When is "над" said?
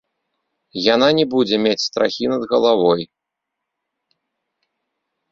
2.31-2.41